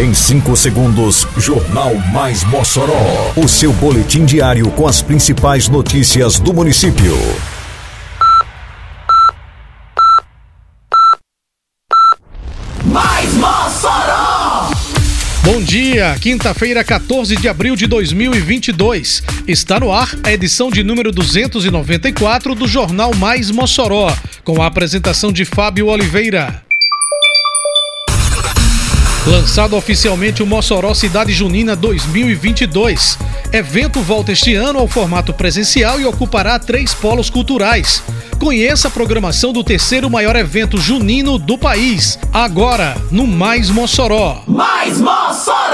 [0.00, 3.34] Em 5 segundos, Jornal Mais Mossoró.
[3.36, 7.14] O seu boletim diário com as principais notícias do município.
[12.82, 14.70] Mais Mossoró!
[15.44, 19.22] Bom dia, quinta-feira, 14 de abril de 2022.
[19.46, 24.10] Está no ar a edição de número 294 do Jornal Mais Mossoró,
[24.44, 26.69] com a apresentação de Fábio Oliveira.
[29.26, 33.18] Lançado oficialmente o Mossoró Cidade Junina 2022.
[33.52, 38.02] Evento volta este ano ao formato presencial e ocupará três polos culturais.
[38.38, 44.42] Conheça a programação do terceiro maior evento junino do país, agora no Mais Mossoró.
[44.46, 45.69] Mais Mossoró!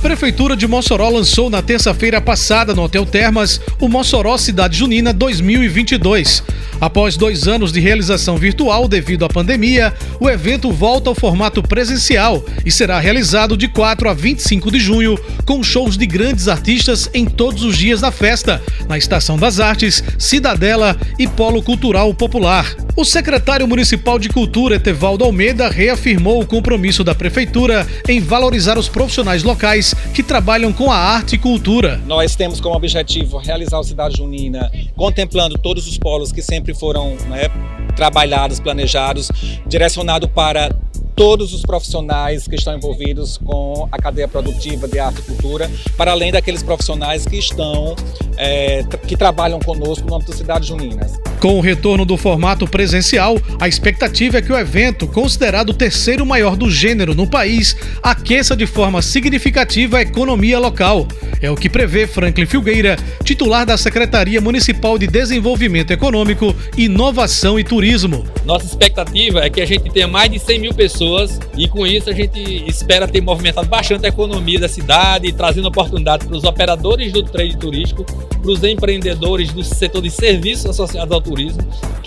[0.00, 6.44] Prefeitura de Mossoró lançou na terça-feira passada no Hotel Termas o Mossoró Cidade Junina 2022.
[6.80, 12.44] Após dois anos de realização virtual devido à pandemia, o evento volta ao formato presencial
[12.64, 17.26] e será realizado de 4 a 25 de junho, com shows de grandes artistas em
[17.26, 22.76] todos os dias da festa, na Estação das Artes, Cidadela e Polo Cultural Popular.
[22.94, 28.88] O secretário municipal de Cultura, Etevaldo Almeida, reafirmou o compromisso da Prefeitura em valorizar os
[28.88, 32.00] profissionais locais que trabalham com a arte e cultura.
[32.06, 37.16] Nós temos como objetivo realizar o Cidade Junina, contemplando todos os polos que sempre foram
[37.28, 37.48] né,
[37.96, 39.30] trabalhados, planejados,
[39.66, 40.70] direcionado para
[41.18, 46.12] todos os profissionais que estão envolvidos com a cadeia produtiva de arte e cultura, para
[46.12, 47.96] além daqueles profissionais que estão,
[48.36, 51.18] é, que trabalham conosco no âmbito Cidade Juninas.
[51.40, 56.26] Com o retorno do formato presencial, a expectativa é que o evento, considerado o terceiro
[56.26, 61.06] maior do gênero no país, aqueça de forma significativa a economia local.
[61.40, 67.62] É o que prevê Franklin Filgueira, titular da Secretaria Municipal de Desenvolvimento Econômico, Inovação e
[67.62, 68.26] Turismo.
[68.44, 72.10] Nossa expectativa é que a gente tenha mais de 100 mil pessoas e com isso
[72.10, 77.12] a gente espera ter movimentado bastante a economia da cidade, trazendo oportunidades para os operadores
[77.12, 81.62] do trade turístico, para os empreendedores do setor de serviços associados ao turismo,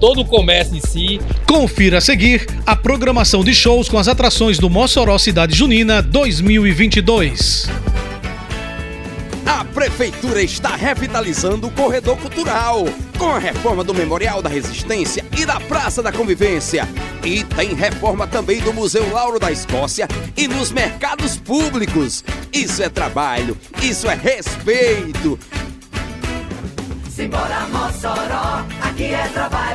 [0.00, 1.20] todo o comércio em si.
[1.46, 7.68] Confira a seguir a programação de shows com as atrações do Mossoró Cidade Junina 2022.
[9.44, 12.84] A Prefeitura está revitalizando o corredor cultural,
[13.18, 16.88] com a reforma do Memorial da Resistência e da Praça da Convivência.
[17.22, 22.24] E tem reforma também do Museu Lauro da Escócia e nos mercados públicos.
[22.52, 25.38] Isso é trabalho, isso é respeito.
[27.14, 28.31] Simbora Mossoró,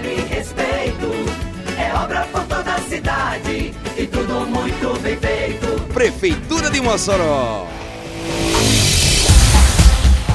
[0.05, 1.11] e respeito.
[1.77, 5.81] É obra por toda a cidade e tudo muito bem feito.
[5.93, 7.67] Prefeitura de Mossoró.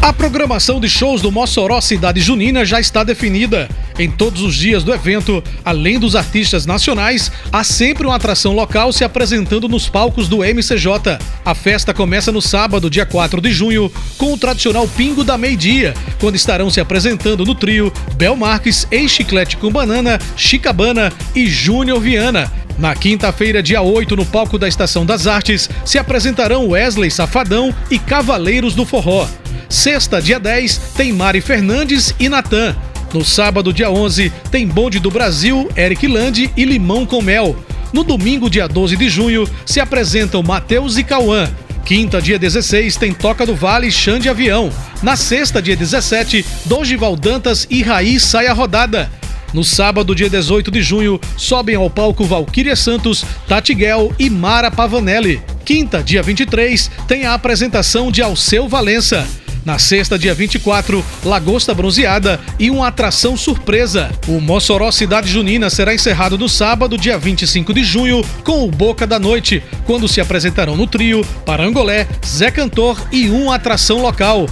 [0.03, 3.69] A programação de shows do Mossoró Cidade Junina já está definida.
[3.97, 8.93] Em todos os dias do evento, além dos artistas nacionais, há sempre uma atração local
[8.93, 11.19] se apresentando nos palcos do MCJ.
[11.45, 15.95] A festa começa no sábado, dia 4 de junho, com o tradicional Pingo da Meio-Dia,
[16.19, 22.51] quando estarão se apresentando no trio Bel Marques, Ex-Chiclete com Banana, Chicabana e Júnior Viana.
[22.77, 28.01] Na quinta-feira, dia 8, no palco da Estação das Artes, se apresentarão Wesley Safadão e
[28.01, 29.29] Cavaleiros do Forró.
[29.73, 32.77] Sexta, dia 10, tem Mari Fernandes e Natan.
[33.11, 37.57] No sábado, dia 11, tem Bonde do Brasil, Eric Lande e Limão com Mel.
[37.91, 41.51] No domingo, dia 12 de junho, se apresentam Matheus e Cauã.
[41.87, 44.71] Quinta, dia 16, tem Toca do Vale, Chã de Avião.
[45.03, 49.11] Na sexta, dia 17, Dogival Dantas e Raiz Sai a Rodada.
[49.55, 54.71] No sábado, dia 18 de junho, sobem ao palco Valquíria Santos, Tati Guel e Mara
[54.71, 55.41] Pavanelli.
[55.65, 59.27] Quinta, dia 23, tem a apresentação de Alceu Valença.
[59.65, 64.11] Na sexta, dia 24, Lagosta Bronzeada e uma atração surpresa.
[64.27, 69.07] O Mossoró Cidade Junina será encerrado no sábado, dia 25 de junho, com o Boca
[69.07, 74.49] da Noite, quando se apresentarão no trio Parangolé, Zé Cantor e uma atração local.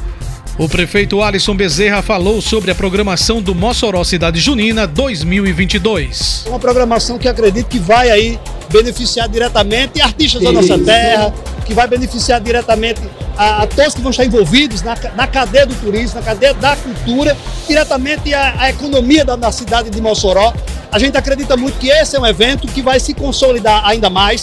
[0.57, 6.45] O prefeito Alisson Bezerra falou sobre a programação do Mossoró Cidade Junina 2022.
[6.47, 8.39] Uma programação que acredito que vai aí
[8.71, 11.35] beneficiar diretamente artistas da nossa terra,
[11.67, 13.01] que vai beneficiar diretamente
[13.41, 16.77] a, a todos que vão estar envolvidos na, na, cadeia do turismo, na cadeia da
[16.77, 17.35] cultura,
[17.67, 20.53] diretamente a economia da, da cidade de Mossoró.
[20.93, 24.43] A gente acredita muito que esse é um evento que vai se consolidar ainda mais.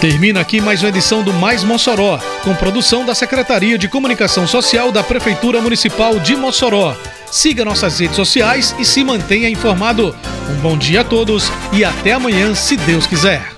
[0.00, 4.90] Termina aqui mais uma edição do Mais Mossoró, com produção da Secretaria de Comunicação Social
[4.90, 6.96] da Prefeitura Municipal de Mossoró.
[7.30, 10.16] Siga nossas redes sociais e se mantenha informado.
[10.48, 13.57] Um bom dia a todos e até amanhã, se Deus quiser.